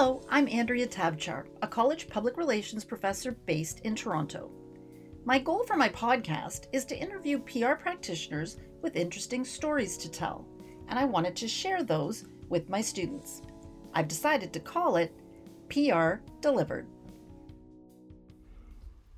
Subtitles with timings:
[0.00, 4.50] Hello, I'm Andrea Tavchar, a college public relations professor based in Toronto.
[5.26, 10.46] My goal for my podcast is to interview PR practitioners with interesting stories to tell,
[10.88, 13.42] and I wanted to share those with my students.
[13.92, 15.14] I've decided to call it
[15.68, 16.86] PR Delivered.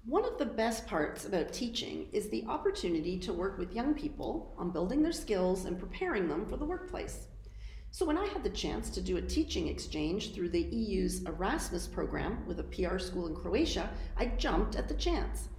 [0.05, 4.53] One of the best parts about teaching is the opportunity to work with young people
[4.59, 7.29] on building their skills and preparing them for the workplace.
[7.95, 11.87] So, when I had the chance to do a teaching exchange through the EU's Erasmus
[11.87, 15.51] program with a PR school in Croatia, I jumped at the chance.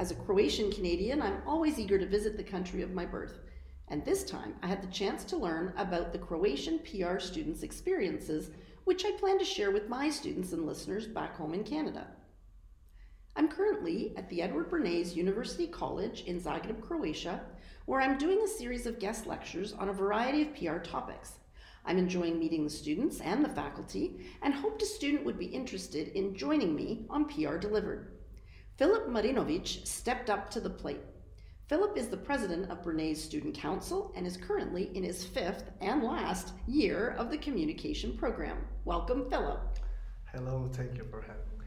[0.00, 3.38] As a Croatian Canadian, I'm always eager to visit the country of my birth.
[3.86, 8.50] And this time, I had the chance to learn about the Croatian PR students' experiences,
[8.82, 12.08] which I plan to share with my students and listeners back home in Canada.
[13.36, 17.42] I'm currently at the Edward Bernays University College in Zagreb, Croatia,
[17.84, 21.38] where I'm doing a series of guest lectures on a variety of PR topics.
[21.86, 26.08] I'm enjoying meeting the students and the faculty and hoped a student would be interested
[26.08, 28.10] in joining me on PR Delivered.
[28.76, 31.00] Philip Marinovich stepped up to the plate.
[31.68, 36.02] Philip is the president of Bernays Student Council and is currently in his fifth and
[36.02, 38.58] last year of the communication program.
[38.84, 39.78] Welcome, Philip.
[40.32, 41.66] Hello, thank you for having me.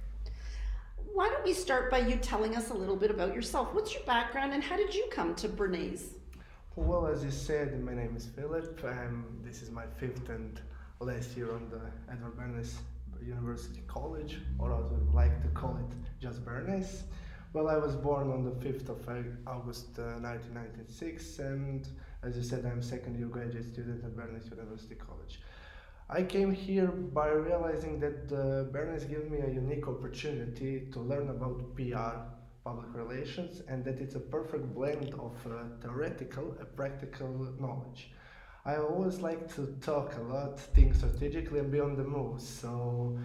[1.14, 3.74] Why don't we start by you telling us a little bit about yourself?
[3.74, 6.19] What's your background and how did you come to Bernays?
[6.76, 8.84] Well, as you said, my name is Philip.
[8.84, 10.62] and this is my fifth and
[11.00, 12.76] last year on the Edward Bernays
[13.22, 17.02] University College, or I would like to call it just Bernays.
[17.54, 19.10] Well, I was born on the 5th of
[19.48, 21.88] August uh, 1996, and
[22.24, 25.42] as you said, I'm second year graduate student at Bernays University College.
[26.10, 31.30] I came here by realizing that uh, Bernays gives me a unique opportunity to learn
[31.30, 32.39] about PR,
[32.70, 38.02] public relations, and that it's a perfect blend of uh, theoretical and practical knowledge.
[38.66, 42.42] I always like to talk a lot, think strategically, and be on the move.
[42.42, 43.18] So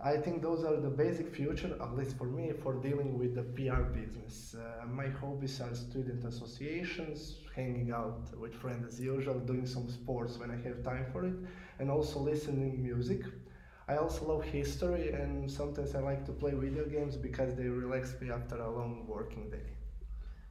[0.00, 3.46] I think those are the basic future, at least for me, for dealing with the
[3.56, 4.54] PR business.
[4.54, 7.18] Uh, my hobbies are student associations,
[7.58, 11.36] hanging out with friends as usual, doing some sports when I have time for it,
[11.80, 13.22] and also listening music.
[13.88, 18.16] I also love history, and sometimes I like to play video games because they relax
[18.20, 19.62] me after a long working day.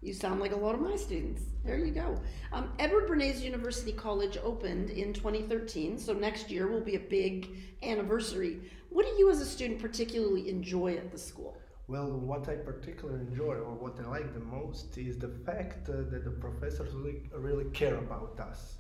[0.02, 1.42] You sound like a lot of my students.
[1.66, 2.22] There you go.
[2.54, 7.50] Um, Edward Bernays University College opened in 2013, so next year will be a big
[7.84, 8.60] anniversary.
[8.90, 11.58] What do you as a student particularly enjoy at the school?
[11.88, 15.98] Well, what I particularly enjoy or what I like the most is the fact uh,
[16.10, 18.78] that the professors really, really care about us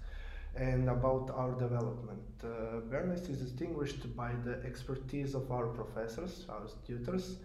[0.56, 2.22] and about our development.
[2.44, 2.82] Uh,
[3.30, 7.38] is distinguished by the expertise of our professors, our tutors,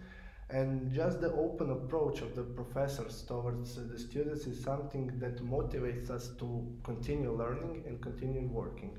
[0.49, 6.09] and just the open approach of the professors towards the students is something that motivates
[6.09, 8.97] us to continue learning and continue working.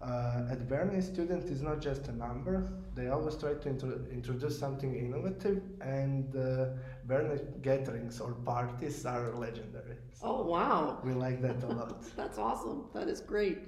[0.00, 2.72] Uh, at Bernays, student is not just a number.
[2.94, 6.70] They always try to intro introduce something innovative, and uh,
[7.06, 9.96] Bernays gatherings or parties are legendary.
[10.14, 11.00] So oh wow!
[11.04, 12.02] We like that a lot.
[12.16, 12.86] That's awesome.
[12.94, 13.58] That is great.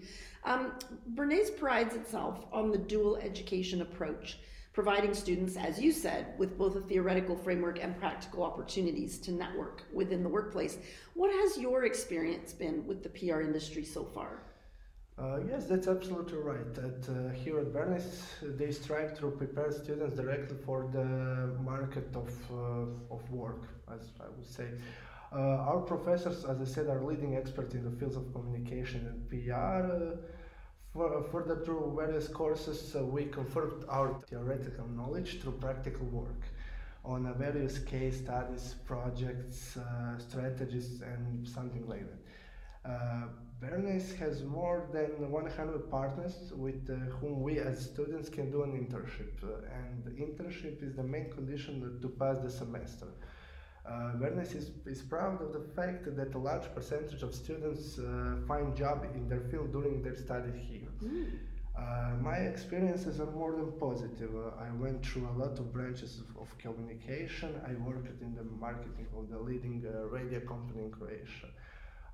[0.45, 0.73] Um,
[1.15, 4.39] Bernays prides itself on the dual education approach
[4.73, 9.83] providing students, as you said, with both a theoretical framework and practical opportunities to network
[9.93, 10.79] within the workplace.
[11.13, 14.45] What has your experience been with the PR industry so far?
[15.19, 16.77] Uh, yes, that's absolutely right.
[16.79, 22.31] At, uh, here at Bernays, they strive to prepare students directly for the market of,
[22.51, 24.69] uh, of work, as I would say.
[25.31, 29.29] Uh, our professors, as I said, are leading experts in the fields of communication and
[29.29, 30.17] PR
[30.93, 36.43] for, further through various courses, uh, we confirmed our theoretical knowledge through practical work
[37.05, 42.05] on uh, various case studies, projects, uh, strategies, and something like
[42.85, 43.31] that.
[43.63, 48.73] Uh, has more than 100 partners with uh, whom we as students can do an
[48.73, 53.07] internship, uh, and internship is the main condition to pass the semester.
[53.85, 58.77] Uh, is, is proud of the fact that a large percentage of students uh, find
[58.77, 60.89] job in their field during their study here.
[61.03, 61.31] Mm.
[61.77, 64.31] Uh, my experiences are more than positive.
[64.37, 67.61] Uh, I went through a lot of branches of, of, communication.
[67.67, 71.49] I worked in the marketing of the leading uh, radio company in Croatia.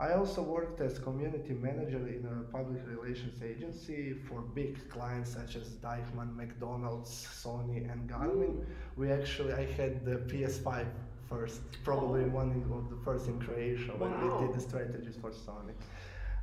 [0.00, 5.56] I also worked as community manager in a public relations agency for big clients such
[5.56, 8.65] as Deichmann, McDonald's, Sony, and Garmin.
[8.97, 10.87] We actually, I had the PS5
[11.29, 12.29] first, probably oh.
[12.29, 15.75] one of the first in Croatia when we did the strategies for Sony.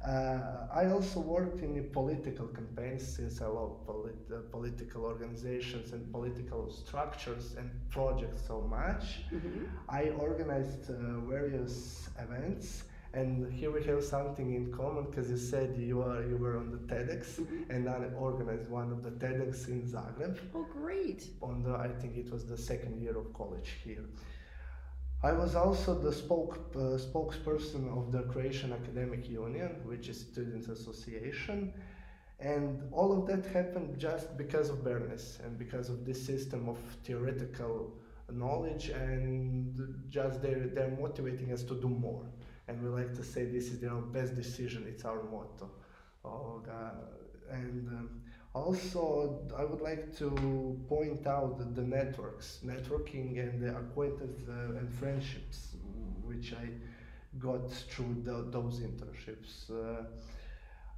[0.06, 6.12] Uh, I also worked in political campaigns since I love polit- uh, political organizations and
[6.12, 9.04] political structures and projects so much.
[9.34, 9.64] Mm-hmm.
[9.88, 12.84] I organized uh, various events
[13.16, 16.68] And here we have something in common because you said you are you were on
[16.76, 17.70] the TEDx Mhm.
[17.74, 21.22] and I organized one of the TEDx in Zagreb Oh, great.
[21.50, 24.06] on the I think it was the second year of college here.
[25.24, 30.68] I was also the spoke, uh, spokesperson of the Croatian Academic Union, which is Students
[30.78, 31.58] Association,
[32.54, 36.78] and all of that happened just because of Bernays and because of this system of
[37.06, 37.76] theoretical
[38.44, 39.80] knowledge and
[40.10, 42.26] just they're, they're motivating us to do more.
[42.68, 45.70] And we like to say this is our best decision, it's our motto.
[46.24, 46.98] Oh, God.
[47.52, 48.10] And um,
[48.54, 54.92] also, I would like to point out the, networks, networking and the acquaintance uh, and
[54.92, 55.76] friendships
[56.26, 56.70] which I
[57.40, 59.70] got through the, those internships.
[59.70, 60.04] Uh,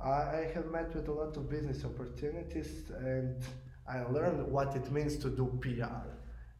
[0.03, 3.41] I, I have met with a lot of business opportunities and
[3.87, 6.07] I learned what it means to do PR.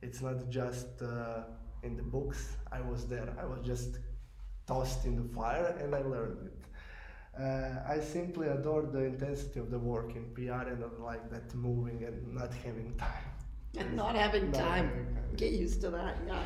[0.02, 1.44] It's not just uh,
[1.84, 3.98] in the books, I was there, I was just
[4.68, 6.54] tossed in the fire and I learned it.
[7.42, 11.54] Uh, I simply adore the intensity of the work in PR and I like that
[11.56, 13.28] moving and not having time.
[13.78, 14.88] And not having Not time.
[14.90, 15.36] having.
[15.36, 16.40] Get used to that, yeah.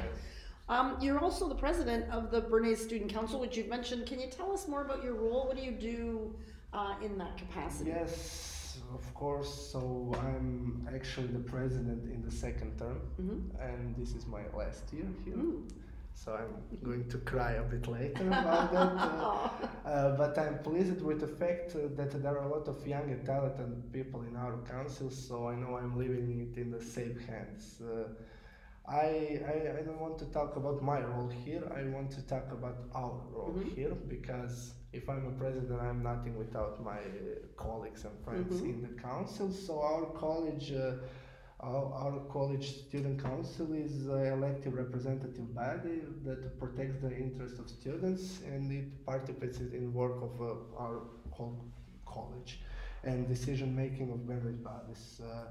[0.67, 4.05] Um, you're also the president of the Bernays Student Council, which you've mentioned.
[4.05, 5.45] Can you tell us more about your role?
[5.47, 6.35] What do you do
[6.73, 7.91] uh, in that capacity?
[7.91, 9.53] Yes, of course.
[9.71, 13.61] So I'm actually the president in the second term, Mm-hmm.
[13.61, 15.35] and this is my last year here.
[15.35, 15.69] Mm.
[16.13, 16.53] So I'm
[16.83, 19.03] going to cry a bit later about that.
[19.03, 19.25] Uh,
[19.85, 23.25] uh, but I'm pleased with the fact that there are a lot of young and
[23.25, 27.81] talented people in our council, so I know I'm leaving it in the safe hands.
[27.81, 28.07] Uh,
[28.87, 32.51] I, I, I don't want to talk about my role here, I want to talk
[32.51, 33.65] about our role Mhm.
[33.65, 36.99] here because if I'm a president, I'm nothing without my
[37.55, 38.69] colleagues and friends Mhm.
[38.69, 39.51] in the council.
[39.51, 40.71] So our college.
[40.71, 40.93] Uh,
[41.63, 47.69] our, our college student council is an elected representative body that protects the interests of
[47.69, 51.63] students and it participates in work of uh, our whole
[52.05, 52.59] college
[53.03, 55.21] and decision making of various bodies.
[55.23, 55.45] Uh,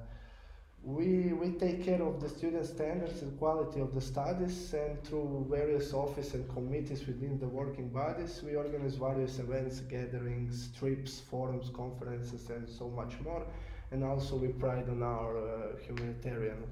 [0.82, 5.46] we, we take care of the student standards and quality of the studies and through
[5.50, 11.70] various offices and committees within the working bodies we organize various events, gatherings, trips, forums,
[11.74, 13.44] conferences and so much more
[13.90, 16.64] and also we pride on our uh, humanitarian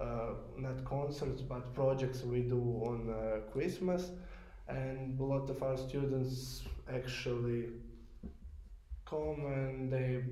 [0.00, 4.10] uh, not concerts but projects we do on uh, Christmas.
[4.68, 6.62] And a lot of our students
[6.92, 7.70] actually
[9.06, 10.22] come and they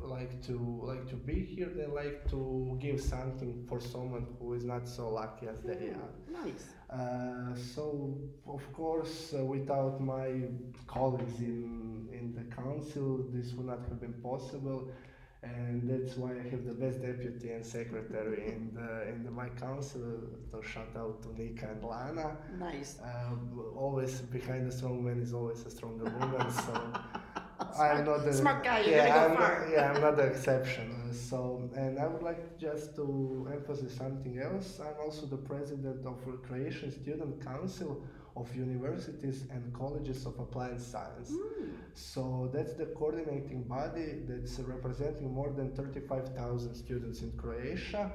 [0.00, 1.68] like to like to be here.
[1.74, 6.12] They like to give something for someone who is not so lucky as they are.
[6.30, 6.64] Nice.
[6.90, 10.42] uh, so of course uh, without my
[10.86, 14.90] colleagues in in the council this would not have been possible
[15.42, 19.48] and that's why I have the best deputy and secretary in the in the my
[19.50, 20.02] council.
[20.50, 22.36] So shout out to Nika and Lana.
[22.58, 22.98] Nice.
[23.02, 26.50] Um, always behind a strong man is always a stronger woman.
[26.50, 26.72] So
[27.74, 29.34] Smart- I'm not the smart guy, yeah, I'm.
[29.34, 30.86] Not, yeah, I'm not the exception.
[30.90, 31.38] Uh, So,
[31.76, 33.04] and I would like just to
[33.52, 34.80] emphasize something else.
[34.80, 36.16] I'm also the president of
[36.46, 37.90] Croatian Student Council
[38.36, 41.30] of Universities and Colleges of Applied Science.
[41.30, 41.70] Mm.
[41.94, 48.10] So that's the coordinating body that's representing more than 35,000 students in Croatia.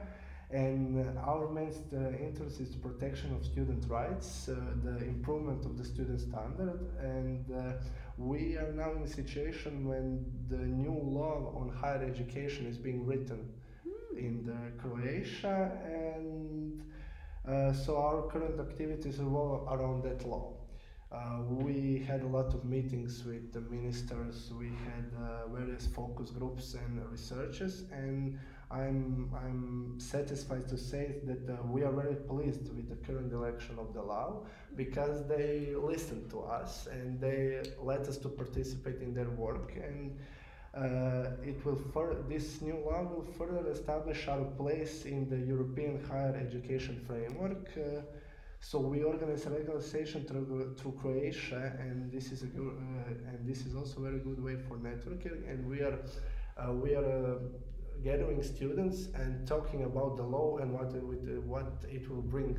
[0.50, 5.78] And our main uh, interest is the protection of student rights, uh, the improvement of
[5.78, 7.74] the student standard, and uh,
[8.18, 13.06] we are now in a situation when the new law on higher education is being
[13.06, 13.50] written
[14.16, 16.82] in the Croatia, and
[17.74, 20.54] so our current activities revolve around that law.
[21.12, 24.52] Uh, we had a lot of meetings with the ministers.
[24.60, 28.38] We had uh, various focus groups and researchers, and
[28.70, 33.80] I'm I'm satisfied to say that uh, we are very pleased with the current election
[33.80, 34.44] of the law
[34.76, 40.18] because they listened to us and they let us to participate in their work and.
[40.78, 46.04] Uh, it will fur- this new law will further establish our place in the European
[46.06, 47.68] higher education framework.
[47.76, 48.02] Uh,
[48.60, 53.30] so we organize a regular session through, through Croatia, and this is a good, uh,
[53.30, 55.50] and this is also a very good way for networking.
[55.50, 55.98] And we are
[56.74, 57.40] we are
[58.04, 61.04] gathering students and talking about the law and what it,
[61.44, 62.56] what it will bring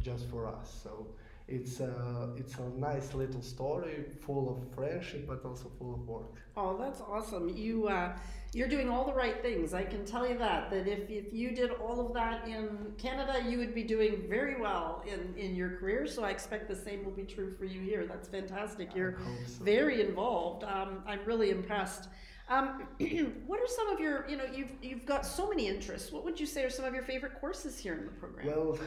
[0.00, 0.80] just for us.
[0.82, 1.08] So
[1.52, 6.40] it's a it's a nice little story, full of friendship, but also full of work.
[6.56, 7.50] Oh, that's awesome.
[7.50, 8.16] You uh,
[8.54, 9.74] you're doing all the right things.
[9.74, 10.70] I can tell you that.
[10.70, 14.60] That if, if you did all of that in Canada, you would be doing very
[14.60, 16.06] well in, in your career.
[16.06, 18.06] So I expect the same will be true for you here.
[18.06, 18.94] That's fantastic.
[18.96, 19.16] You're
[19.46, 19.64] so.
[19.64, 20.64] very involved.
[20.64, 22.08] Um, I'm really impressed.
[22.48, 22.86] Um,
[23.46, 26.12] what are some of your, you know, you've you've got so many interests.
[26.12, 28.46] What would you say are some of your favorite courses here in the program?
[28.46, 28.78] Well,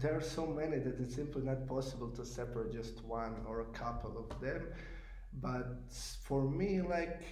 [0.00, 3.66] there are so many that it's simply not possible to separate just one or a
[3.66, 4.62] couple of them.
[5.40, 5.66] But
[6.24, 7.22] for me, like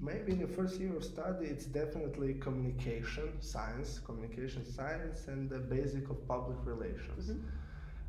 [0.00, 5.58] maybe in the first year of study, it's definitely communication science, communication science, and the
[5.58, 7.30] basic of public relations.
[7.30, 7.42] Mhm.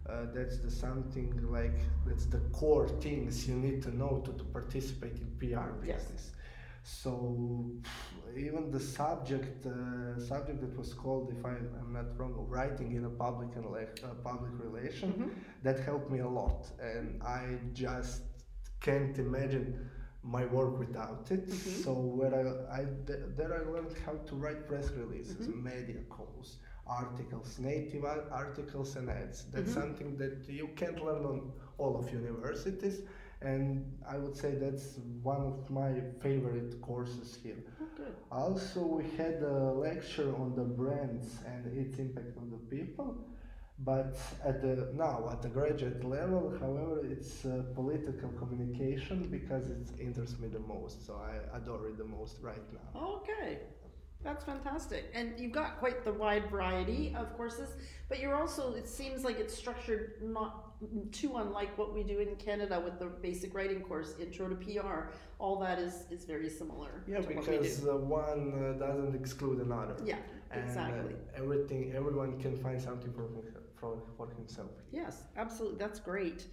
[0.09, 4.43] Uh, that's the something like that's the core things you need to know to, to
[4.45, 6.31] participate in PR Yes.
[6.83, 7.71] So
[8.35, 13.05] even the subject uh, subject that was called, if I, I'm not wrong, writing in
[13.05, 15.29] a public and uh, public relation, Mhm.
[15.63, 17.43] that helped me a lot, and I
[17.73, 18.21] just
[18.79, 19.89] can't imagine
[20.23, 21.47] my work without it.
[21.49, 21.83] Mhm.
[21.83, 25.63] So where I, I th- there I learned how to write press releases, Mhm.
[25.71, 29.45] media calls, articles, native articles and ads.
[29.51, 29.79] That's Mhm.
[29.81, 31.39] something that you can't learn on
[31.77, 33.01] all of universities,
[33.41, 37.55] and I would say that's one of my favorite courses here.
[37.81, 38.15] Oh, good.
[38.31, 43.17] Also, we had a lecture on the brands and its impact on the people.
[43.81, 49.87] But at the now at the graduate level, however, it's uh, political communication because it
[49.97, 51.07] interests me the most.
[51.07, 53.01] So I adore it the most right now.
[53.01, 53.59] Okay,
[54.21, 55.05] that's fantastic.
[55.13, 57.69] And you've got quite the wide variety of courses,
[58.09, 60.68] but you're also, it seems like it's structured not
[61.11, 65.09] too unlike what we do in Canada with the basic writing course, Intro to PR.
[65.37, 69.59] All that is, is very similar Yeah, to what we because one uh, doesn't exclude
[69.59, 69.95] another.
[70.03, 70.17] Yeah,
[70.51, 71.15] And, uh, exactly.
[71.35, 73.43] everything, everyone can find something for him-
[73.75, 74.71] for, for himself.
[74.91, 75.77] Yes, absolutely.
[75.77, 76.45] That's great.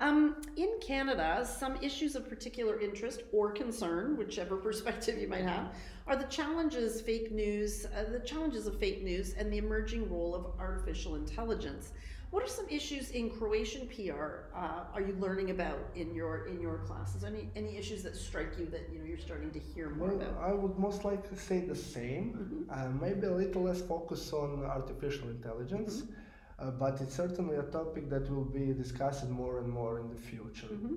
[0.00, 5.74] Um, in Canada, some issues of particular interest or concern, whichever perspective you might have,
[6.06, 10.34] are the challenges fake news, uh, the challenges of fake news, and the emerging role
[10.36, 11.92] of artificial intelligence.
[12.30, 16.60] What are some issues in Croatian PR uh, are you learning about in your in
[16.60, 17.24] your classes?
[17.24, 20.16] Any any issues that strike you that you know you're starting to hear more Well,
[20.20, 20.50] about?
[20.50, 22.24] I would most likely say the same.
[22.34, 22.60] Mhm.
[22.74, 26.68] Uh, maybe a little less focus on artificial intelligence, Mm-hmm.
[26.68, 30.20] uh, but it's certainly a topic that will be discussed more and more in the
[30.30, 30.72] future.
[30.76, 30.94] Mhm.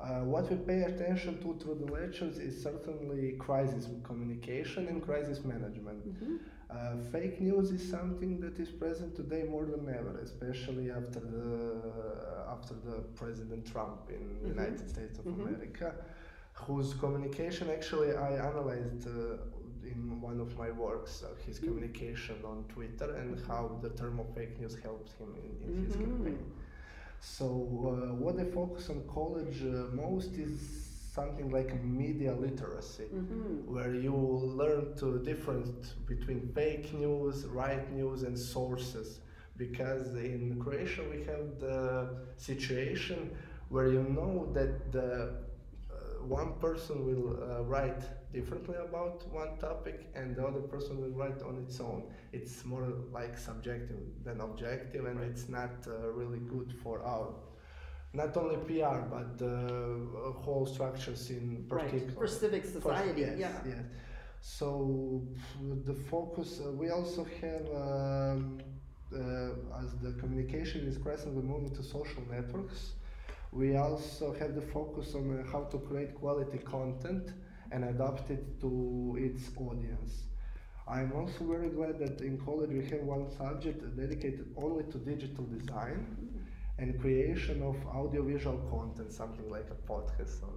[0.00, 5.38] Uh, what we pay attention to through the lectures is certainly crisis communication and crisis
[5.44, 6.00] management.
[6.08, 6.38] Mhm.
[6.72, 11.44] Uh, fake news is something that is present today more than ever, especially after the
[12.48, 14.48] after the President Trump in Mhm.
[14.56, 15.40] United States of Mhm.
[15.42, 15.94] America,
[16.66, 19.36] whose communication actually I analyzed uh,
[19.92, 21.66] in one of my works, uh, his Mm.
[21.68, 25.96] communication on Twitter and how the term of fake news helped him in, in his
[25.96, 26.04] Mhm.
[26.06, 26.44] campaign.
[27.20, 27.46] So
[27.90, 30.54] uh, what I focus on college uh, most is
[31.16, 33.66] something like media literacy Mhm.
[33.74, 34.14] where you
[34.60, 39.20] learn to difference between fake news, right news, and sources.
[39.64, 41.80] Because in Croatia we have the
[42.36, 43.18] situation
[43.68, 45.10] where you know that the
[45.90, 48.02] uh, one person will uh, write
[48.32, 52.02] differently about one topic and the other person will write on its own.
[52.32, 57.28] It's more like subjective than objective, and it's not uh, really good for our
[58.14, 62.06] not only PR but the uh, whole structures in particular.
[62.06, 62.14] Right.
[62.14, 63.22] For civic For- society.
[63.22, 63.52] yes, yeah.
[63.66, 63.78] yes.
[64.40, 65.22] So
[65.84, 66.60] the focus.
[66.60, 68.58] Uh, we also have, um,
[69.14, 72.92] uh, as the communication is increasingly moving to social networks.
[73.52, 77.30] We also have the focus on uh, how to create quality content
[77.70, 80.24] and adapt it to its audience.
[80.88, 85.44] I'm also very glad that in college we have one subject dedicated only to digital
[85.44, 86.06] design
[86.82, 90.56] and creation of audiovisual content, something like a podcast or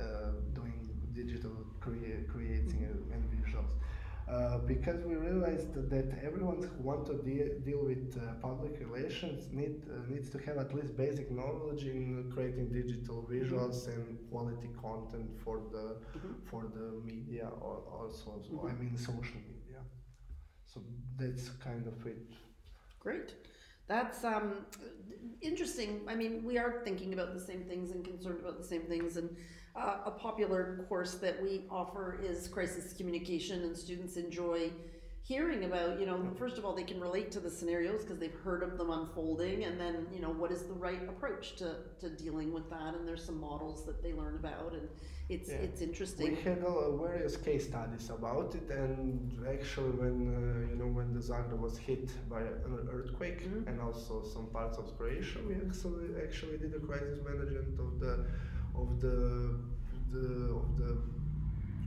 [0.00, 3.72] uh, doing digital crea- creating and, and visuals.
[4.28, 9.48] Uh, because we realized that everyone who wants to de- deal with uh, public relations
[9.52, 14.70] need, uh, needs to have at least basic knowledge in creating digital visuals and quality
[14.80, 16.34] content for the Mhm.
[16.50, 19.80] for the media or also so, I mean social media.
[20.66, 20.80] So
[21.18, 22.26] that's kind of it.
[23.00, 23.34] Great.
[23.88, 24.66] That's um,
[25.40, 26.00] interesting.
[26.08, 29.16] I mean, we are thinking about the same things and concerned about the same things.
[29.16, 29.36] And
[29.74, 34.70] uh, a popular course that we offer is crisis communication, and students enjoy
[35.22, 35.98] hearing about.
[36.00, 38.76] You know, first of all, they can relate to the scenarios because they've heard of
[38.78, 42.68] them unfolding, and then you know what is the right approach to, to dealing with
[42.70, 42.94] that.
[42.94, 44.88] And there's some models that they learn about, and
[45.28, 45.56] it's Yeah.
[45.66, 46.36] it's We interesting.
[46.36, 51.20] had uh, various case studies about it, and actually, when uh, you know when the
[51.20, 53.66] Zagreb was hit by an earthquake, Mhm.
[53.68, 58.14] and also some parts of Croatia, we actually actually did a crisis management of the
[58.74, 59.18] of the
[60.10, 60.26] the
[60.60, 60.90] of the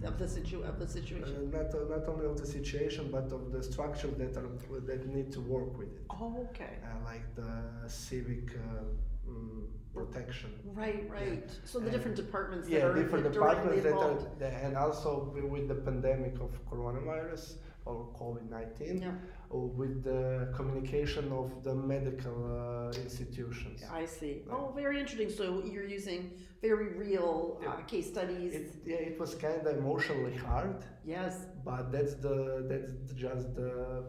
[0.05, 1.51] Of the situ of the uh, situation.
[1.51, 4.49] not uh, not only of the situation but of the structures that are
[4.89, 6.73] that need to work with it, Oh, okay.
[6.83, 7.51] uh, like the
[7.87, 10.51] civic uh, mm, protection.
[10.83, 11.49] Right, right.
[11.71, 14.41] So the And- different departments that Yeah, are different departments that involved.
[14.41, 15.09] are, and also
[15.55, 17.43] with the pandemic of coronavirus
[17.85, 19.11] or COVID nineteen, Yeah,
[19.49, 23.83] or with the communication of the medical uh, institutions.
[23.91, 24.41] I see.
[24.47, 24.53] Yeah.
[24.53, 25.29] Oh, very interesting.
[25.29, 28.53] So you're using very real uh, case studies.
[28.53, 31.45] It, yeah, it was kind of emotionally hard, yes.
[31.63, 34.05] but that's the that's just the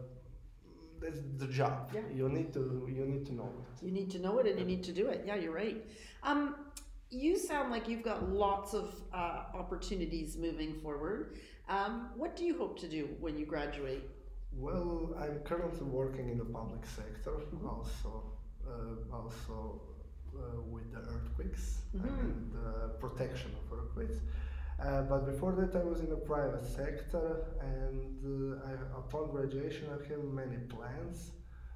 [1.00, 1.90] that's the job.
[1.94, 2.00] Yeah.
[2.14, 3.84] You need to you need to know it.
[3.84, 5.24] You need to know it and you need to do it.
[5.26, 5.84] Yeah, you're right.
[6.22, 6.56] Um,
[7.10, 11.38] you sound like you've got lots of uh, opportunities moving forward.
[11.68, 14.02] Um, what do you hope to do when you graduate?
[14.52, 17.68] Well, I'm currently working in the public sector, Mhm.
[17.68, 18.22] also
[18.66, 19.80] uh, also
[20.36, 22.20] uh, with the earthquakes Mhm.
[22.24, 24.18] and the protection of earthquakes.
[24.78, 27.28] Uh, but before that, I was in the private sector,
[27.60, 31.32] and uh, I, upon graduation, I have many plans.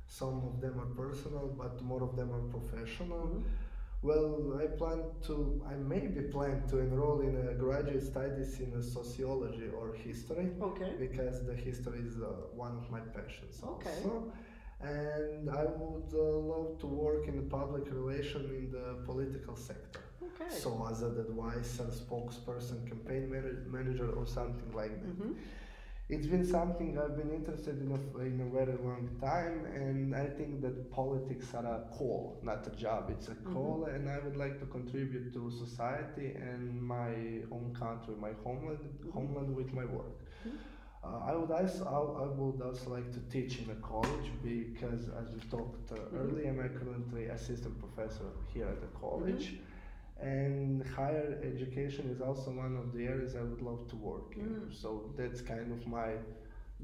[0.07, 3.27] Some of them are personal, but more of them are professional.
[3.29, 3.43] Mhm.
[4.03, 9.69] Well, I plan to, I maybe plan to enroll in a graduate studies in sociology
[9.79, 10.93] or history Okay.
[10.99, 13.91] because the history is uh, one of my passions Okay.
[14.03, 14.33] also.
[14.81, 20.01] And I would uh, love to work in public relation in the political sector.
[20.23, 20.49] Okay.
[20.49, 25.19] So as an advisor, spokesperson, campaign mana- manager, or something like that.
[25.21, 25.35] Mhm.
[26.11, 30.27] It's been something I've been interested in a, in a very long time, and I
[30.27, 33.11] think that politics are a call, not a job.
[33.11, 33.53] It's a Mhm.
[33.53, 37.13] call, and I would like to contribute to society and my
[37.53, 39.13] own country, my homeland, Mhm.
[39.13, 40.17] homeland with my work.
[40.45, 40.59] Mhm.
[41.05, 45.09] Uh, I would also I, I would also like to teach in a college because,
[45.21, 46.21] as we talked uh, Mhm.
[46.23, 49.47] earlier, I'm currently assistant professor here at the college.
[50.21, 54.43] And higher education is also one of the areas I would love to work in.
[54.43, 54.83] Mm.
[54.83, 56.11] So that's kind of my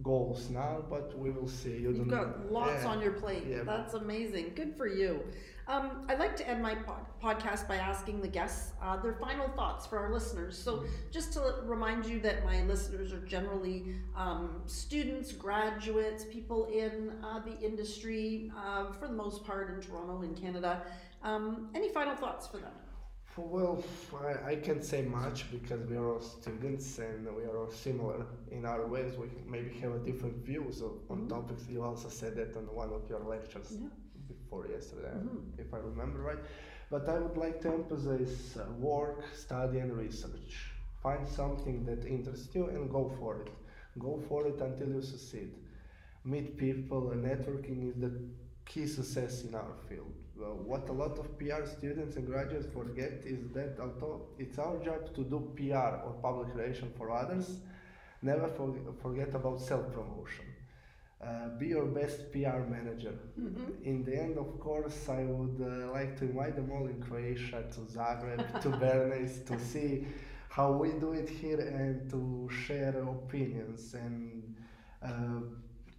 [0.03, 1.79] goals now, but we will see.
[1.79, 2.89] You You've got lots yeah.
[2.89, 3.45] on your plate.
[3.49, 3.63] Yeah.
[3.65, 4.53] That's amazing.
[4.55, 5.23] Good for you.
[5.69, 9.49] Um, I'd like to end my pod- podcast by asking the guests uh, their final
[9.49, 10.57] thoughts for our listeners.
[10.57, 17.13] So, just to remind you that my listeners are generally um, students, graduates, people in
[17.25, 20.83] uh, the industry, uh, for the most part in Toronto, in Canada.
[21.25, 22.73] Um, any final thoughts for them?
[23.37, 23.85] Well,
[24.19, 28.25] I, I can't say much because we are all students and we are all similar
[28.51, 29.13] in our ways.
[29.19, 31.29] We maybe have a different views of, on Mhm.
[31.29, 31.69] topics.
[31.69, 33.89] You also said that on one of your lectures Yeah.
[34.29, 35.59] before yesterday, Mhm.
[35.59, 36.39] if I remember right.
[36.89, 40.73] But I would like to emphasize uh, work, study, and research.
[41.03, 43.51] Find something that interests you and go for it.
[43.99, 45.51] Go for it until you succeed.
[46.25, 48.13] Meet people, and networking is the
[48.65, 50.13] key success in our field.
[50.37, 54.77] Well, what a lot of PR students and graduates forget is that although it's our
[54.85, 57.59] job to do PR or public relation for others,
[58.23, 60.45] never for, forget about self promotion.
[61.23, 63.15] Uh, be your best PR manager.
[63.41, 63.83] Mhm.
[63.83, 67.65] In the end, of course, I would uh, like to invite them all in Croatia
[67.75, 70.07] to Zagreb, to Bernays, to see
[70.51, 74.55] how we do it here and to share opinions and
[75.03, 75.41] uh,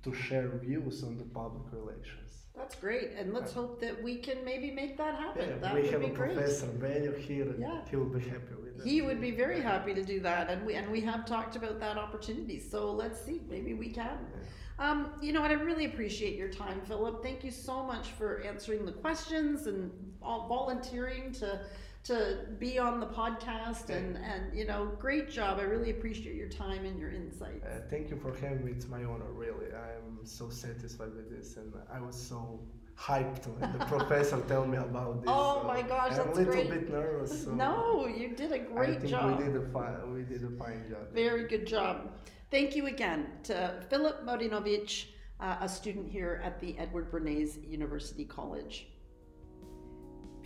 [0.03, 2.46] to share views on the public relations.
[2.57, 3.11] That's great.
[3.17, 5.49] And let's hope that we can maybe make that happen.
[5.49, 6.35] Yeah, that we would have be a great.
[6.35, 7.53] professor Bello here.
[7.57, 7.81] Yeah.
[7.89, 8.87] He will be happy with that.
[8.87, 11.79] He would be very happy to do that, and we and we have talked about
[11.79, 12.59] that opportunity.
[12.59, 14.17] So let's see, maybe we can.
[14.79, 15.49] Um, you know what?
[15.51, 17.23] I really appreciate your time, Philip.
[17.23, 19.91] Thank you so much for answering the questions and
[20.21, 21.61] all volunteering to
[22.07, 23.89] to be on the podcast.
[23.89, 25.59] And and you know, great job.
[25.59, 27.65] I really appreciate your time and your insights.
[27.65, 28.71] Uh, thank you for having me.
[28.71, 29.67] It's my honor, really.
[29.73, 32.59] I'm so satisfied with this, and I was so
[32.97, 35.29] hyped when the professor told me about this.
[35.31, 36.69] Oh so my gosh, I'm that's a little great.
[36.69, 37.43] bit nervous.
[37.43, 39.37] So no, you did a great think job.
[39.37, 40.13] we did a fine.
[40.13, 41.13] We did a fine job.
[41.13, 42.11] Very good job.
[42.49, 45.07] Thank you again to Philip Marinovic,
[45.41, 48.87] uh, a student here at the Edward Bernays University College.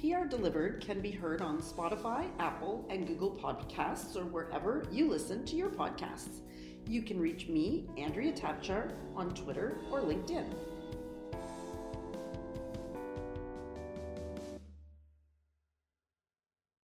[0.01, 5.45] PR Delivered can be heard on Spotify, Apple, and Google Podcasts or wherever you listen
[5.45, 6.39] to your podcasts.
[6.87, 10.70] You can reach me, Andrea Tavchar, on Twitter or LinkedIn.